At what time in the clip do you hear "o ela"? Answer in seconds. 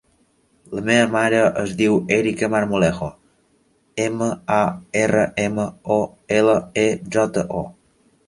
5.97-6.57